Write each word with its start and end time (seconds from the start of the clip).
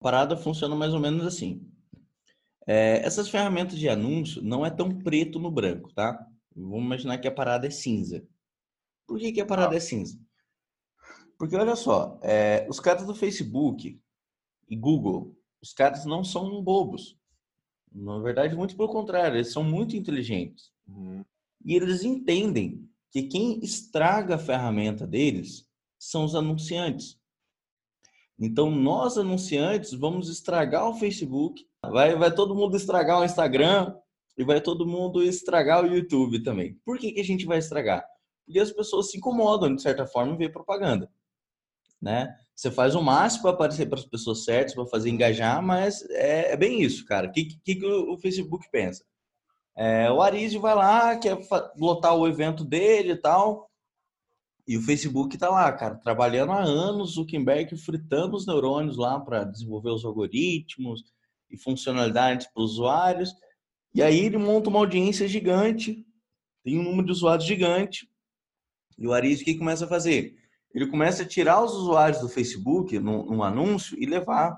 Parada 0.00 0.36
funciona 0.36 0.74
mais 0.74 0.94
ou 0.94 1.00
menos 1.00 1.26
assim. 1.26 1.70
É, 2.66 3.04
essas 3.04 3.28
ferramentas 3.28 3.78
de 3.78 3.88
anúncio 3.88 4.42
não 4.42 4.64
é 4.64 4.70
tão 4.70 4.88
preto 4.98 5.38
no 5.38 5.50
branco, 5.50 5.92
tá? 5.92 6.26
Vamos 6.54 6.84
imaginar 6.84 7.18
que 7.18 7.28
a 7.28 7.32
parada 7.32 7.66
é 7.66 7.70
cinza. 7.70 8.26
Por 9.06 9.18
que, 9.18 9.32
que 9.32 9.40
a 9.40 9.46
parada 9.46 9.76
é 9.76 9.80
cinza? 9.80 10.18
Porque 11.38 11.56
olha 11.56 11.76
só, 11.76 12.18
é, 12.22 12.66
os 12.68 12.80
caras 12.80 13.06
do 13.06 13.14
Facebook 13.14 14.00
e 14.68 14.76
Google, 14.76 15.36
os 15.62 15.72
caras 15.72 16.04
não 16.04 16.22
são 16.24 16.62
bobos. 16.62 17.18
Na 17.92 18.18
verdade, 18.20 18.54
muito 18.54 18.76
pelo 18.76 18.88
contrário, 18.88 19.36
eles 19.36 19.52
são 19.52 19.64
muito 19.64 19.96
inteligentes. 19.96 20.70
Uhum. 20.86 21.24
E 21.64 21.74
eles 21.74 22.04
entendem 22.04 22.88
que 23.10 23.24
quem 23.24 23.58
estraga 23.60 24.36
a 24.36 24.38
ferramenta 24.38 25.06
deles 25.06 25.68
são 25.98 26.24
os 26.24 26.34
anunciantes. 26.34 27.19
Então, 28.40 28.70
nós 28.70 29.18
anunciantes 29.18 29.92
vamos 29.92 30.30
estragar 30.30 30.88
o 30.88 30.94
Facebook, 30.94 31.66
vai, 31.82 32.16
vai 32.16 32.34
todo 32.34 32.54
mundo 32.54 32.74
estragar 32.74 33.20
o 33.20 33.24
Instagram 33.24 33.94
e 34.36 34.42
vai 34.42 34.62
todo 34.62 34.86
mundo 34.86 35.22
estragar 35.22 35.84
o 35.84 35.86
YouTube 35.86 36.42
também. 36.42 36.74
Por 36.84 36.98
que, 36.98 37.12
que 37.12 37.20
a 37.20 37.24
gente 37.24 37.44
vai 37.44 37.58
estragar? 37.58 38.02
Porque 38.46 38.58
as 38.58 38.72
pessoas 38.72 39.10
se 39.10 39.18
incomodam, 39.18 39.74
de 39.74 39.82
certa 39.82 40.06
forma, 40.06 40.32
em 40.32 40.38
ver 40.38 40.50
propaganda. 40.50 41.10
Né? 42.00 42.34
Você 42.54 42.70
faz 42.70 42.94
o 42.94 43.02
máximo 43.02 43.42
para 43.42 43.50
aparecer 43.52 43.86
para 43.86 43.98
as 43.98 44.06
pessoas 44.06 44.44
certas, 44.44 44.74
para 44.74 44.86
fazer 44.86 45.10
engajar, 45.10 45.62
mas 45.62 46.02
é, 46.10 46.52
é, 46.52 46.56
bem 46.56 46.82
isso, 46.82 47.04
cara. 47.04 47.28
O 47.28 47.32
que, 47.32 47.44
que, 47.62 47.74
que 47.74 47.86
o 47.86 48.16
Facebook 48.16 48.66
pensa? 48.72 49.04
É, 49.76 50.10
o 50.10 50.20
Arizio 50.20 50.60
vai 50.60 50.74
lá, 50.74 51.16
quer 51.16 51.38
lotar 51.78 52.16
o 52.16 52.26
evento 52.26 52.64
dele 52.64 53.12
e 53.12 53.16
tal, 53.16 53.69
e 54.70 54.76
o 54.76 54.82
Facebook 54.82 55.36
tá 55.36 55.48
lá, 55.48 55.72
cara, 55.72 55.96
trabalhando 55.96 56.52
há 56.52 56.62
anos, 56.62 57.14
Zuckerberg 57.14 57.76
fritando 57.76 58.36
os 58.36 58.46
neurônios 58.46 58.96
lá 58.96 59.18
para 59.18 59.42
desenvolver 59.42 59.90
os 59.90 60.04
algoritmos 60.04 61.02
e 61.50 61.56
funcionalidades 61.56 62.46
para 62.46 62.62
os 62.62 62.74
usuários. 62.74 63.34
E 63.92 64.00
aí 64.00 64.20
ele 64.20 64.38
monta 64.38 64.70
uma 64.70 64.78
audiência 64.78 65.26
gigante, 65.26 66.06
tem 66.62 66.78
um 66.78 66.84
número 66.84 67.06
de 67.06 67.10
usuários 67.10 67.48
gigante. 67.48 68.08
E 68.96 69.08
o 69.08 69.12
Arizio 69.12 69.42
o 69.42 69.44
que 69.44 69.58
começa 69.58 69.86
a 69.86 69.88
fazer? 69.88 70.36
Ele 70.72 70.86
começa 70.86 71.24
a 71.24 71.26
tirar 71.26 71.64
os 71.64 71.74
usuários 71.74 72.20
do 72.20 72.28
Facebook 72.28 72.96
num, 73.00 73.26
num 73.26 73.42
anúncio 73.42 74.00
e 74.00 74.06
levar 74.06 74.56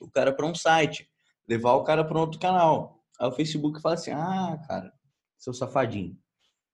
o 0.00 0.10
cara 0.10 0.32
para 0.32 0.46
um 0.46 0.54
site, 0.56 1.08
levar 1.48 1.74
o 1.74 1.84
cara 1.84 2.04
para 2.04 2.18
outro 2.18 2.40
canal. 2.40 3.00
Aí 3.20 3.28
o 3.28 3.32
Facebook 3.32 3.80
fala 3.80 3.94
assim: 3.94 4.10
"Ah, 4.10 4.60
cara, 4.66 4.92
seu 5.38 5.54
safadinho, 5.54 6.18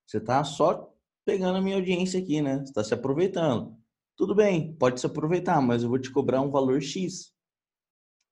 você 0.06 0.18
tá 0.18 0.42
só 0.44 0.90
pegando 1.28 1.58
a 1.58 1.60
minha 1.60 1.76
audiência 1.76 2.18
aqui, 2.18 2.40
né? 2.40 2.56
Você 2.56 2.70
está 2.70 2.82
se 2.82 2.94
aproveitando. 2.94 3.76
Tudo 4.16 4.34
bem, 4.34 4.72
pode 4.76 4.98
se 4.98 5.04
aproveitar, 5.04 5.60
mas 5.60 5.82
eu 5.82 5.90
vou 5.90 5.98
te 5.98 6.10
cobrar 6.10 6.40
um 6.40 6.50
valor 6.50 6.80
X. 6.80 7.34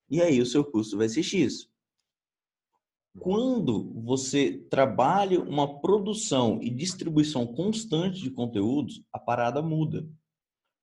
E 0.08 0.22
aí 0.22 0.40
o 0.40 0.46
seu 0.46 0.64
custo 0.64 0.96
vai 0.96 1.06
ser 1.06 1.22
X. 1.22 1.68
Quando 3.18 3.92
você 4.02 4.64
trabalha 4.70 5.42
uma 5.42 5.78
produção 5.78 6.58
e 6.62 6.70
distribuição 6.70 7.46
constante 7.46 8.18
de 8.22 8.30
conteúdos, 8.30 9.04
a 9.12 9.18
parada 9.18 9.60
muda. 9.60 10.08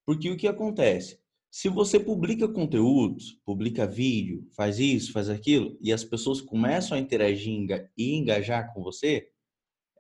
Porque 0.06 0.30
o 0.30 0.38
que 0.38 0.48
acontece? 0.48 1.20
Se 1.50 1.68
você 1.68 2.00
publica 2.00 2.48
conteúdos, 2.48 3.42
publica 3.44 3.88
vídeo, 3.88 4.48
faz 4.52 4.78
isso, 4.78 5.12
faz 5.12 5.30
aquilo, 5.30 5.76
e 5.82 5.92
as 5.92 6.04
pessoas 6.04 6.40
começam 6.40 6.96
a 6.96 7.02
interagir 7.02 7.68
e 7.98 8.14
engajar 8.14 8.72
com 8.72 8.84
você, 8.84 9.32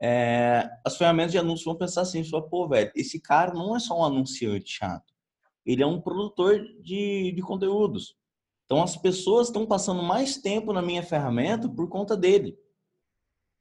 é, 0.05 0.69
as 0.83 0.97
ferramentas 0.97 1.31
de 1.31 1.37
anúncio 1.37 1.63
vão 1.63 1.77
pensar 1.77 2.01
assim, 2.01 2.25
falar, 2.25 2.43
pô, 2.43 2.67
velho, 2.67 2.91
esse 2.93 3.21
cara 3.21 3.53
não 3.53 3.73
é 3.73 3.79
só 3.79 3.97
um 3.97 4.03
anunciante 4.03 4.69
chato, 4.69 5.13
ele 5.65 5.81
é 5.81 5.87
um 5.87 6.01
produtor 6.01 6.59
de, 6.81 7.31
de 7.31 7.41
conteúdos. 7.41 8.13
Então 8.65 8.83
as 8.83 8.97
pessoas 8.97 9.47
estão 9.47 9.65
passando 9.65 10.03
mais 10.03 10.35
tempo 10.35 10.73
na 10.73 10.81
minha 10.81 11.03
ferramenta 11.03 11.69
por 11.69 11.87
conta 11.87 12.17
dele. 12.17 12.59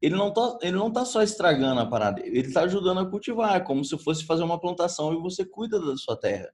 Ele 0.01 0.17
não 0.17 0.33
tá, 0.33 0.59
ele 0.63 0.77
não 0.77 0.93
tá 0.93 1.05
só 1.05 1.23
estragando 1.23 1.81
a 1.81 1.87
parada, 1.87 2.21
ele 2.27 2.41
está 2.41 2.63
ajudando 2.63 2.99
a 2.99 3.09
cultivar, 3.09 3.55
é 3.55 3.61
como 3.61 3.85
se 3.85 3.97
fosse 3.99 4.25
fazer 4.25 4.43
uma 4.43 4.59
plantação 4.59 5.13
e 5.13 5.23
você 5.23 5.45
cuida 5.45 5.79
da 5.79 5.97
sua 5.97 6.17
terra. 6.17 6.53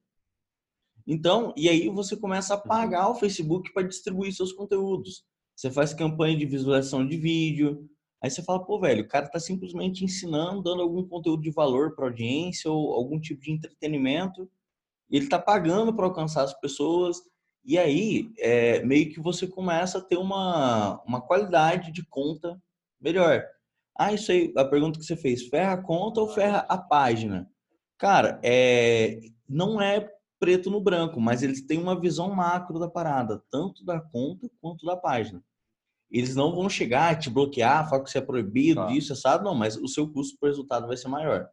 Então, 1.07 1.55
e 1.57 1.67
aí 1.67 1.89
você 1.89 2.15
começa 2.15 2.53
a 2.53 2.59
pagar 2.59 3.09
o 3.09 3.15
Facebook 3.15 3.73
para 3.73 3.89
distribuir 3.89 4.35
seus 4.35 4.53
conteúdos. 4.53 5.25
Você 5.57 5.71
faz 5.71 5.95
campanha 5.95 6.37
de 6.37 6.45
visualização 6.45 7.09
de 7.09 7.17
vídeo, 7.17 7.89
Aí 8.21 8.31
você 8.31 8.43
fala, 8.43 8.65
pô, 8.65 8.81
velho, 8.81 9.05
o 9.05 9.09
cara 9.09 9.29
tá 9.29 9.39
simplesmente 9.39 10.05
ensinando, 10.05 10.63
dando 10.63 10.83
algum 10.83 11.07
conteúdo 11.07 11.43
de 11.43 11.51
valor 11.51 11.95
para 11.95 12.07
audiência 12.07 12.71
ou 12.71 12.93
algum 12.93 13.21
tipo 13.21 13.41
de 13.41 13.53
entretenimento, 13.53 14.51
ele 15.11 15.29
tá 15.29 15.39
pagando 15.39 15.95
para 15.95 16.07
alcançar 16.07 16.43
as 16.43 16.59
pessoas. 16.61 17.19
E 17.65 17.79
aí, 17.79 18.31
é, 18.39 18.83
meio 18.85 19.11
que 19.11 19.21
você 19.21 19.47
começa 19.47 19.99
a 19.99 20.03
ter 20.03 20.17
uma, 20.17 21.01
uma 21.05 21.21
qualidade 21.21 21.93
de 21.93 22.05
conta 22.05 22.61
melhor. 23.01 23.45
Ah, 23.97 24.13
isso 24.13 24.33
aí, 24.33 24.53
a 24.57 24.65
pergunta 24.65 24.99
que 24.99 25.05
você 25.05 25.17
fez, 25.17 25.49
ferra 25.49 25.75
a 25.75 25.83
conta 25.83 26.21
ou 26.21 26.29
ferra 26.29 26.67
a 26.69 26.79
página? 26.79 27.49
Cara, 27.97 28.41
é, 28.45 29.21
não 29.49 29.81
é 29.81 30.09
preto 30.39 30.71
no 30.71 30.81
branco, 30.81 31.21
mas 31.21 31.43
eles 31.43 31.63
têm 31.63 31.79
uma 31.79 31.99
visão 31.99 32.33
macro 32.33 32.79
da 32.79 32.89
parada, 32.89 33.43
tanto 33.51 33.85
da 33.85 34.01
conta 34.01 34.49
quanto 34.61 34.87
da 34.87 34.97
página. 34.97 35.43
Eles 36.11 36.35
não 36.35 36.55
vão 36.55 36.69
chegar 36.69 37.13
a 37.13 37.15
te 37.17 37.29
bloquear, 37.29 37.89
falar 37.89 38.03
que 38.03 38.11
você 38.11 38.19
é 38.19 38.23
proibido, 38.23 38.81
tá. 38.81 38.87
disso, 38.87 39.15
sabe? 39.15 39.45
Não, 39.45 39.55
mas 39.55 39.77
o 39.77 39.89
seu 39.89 40.09
custo 40.09 40.37
por 40.41 40.49
resultado 40.49 40.87
vai 40.87 40.97
ser 40.97 41.09
maior. 41.09 41.49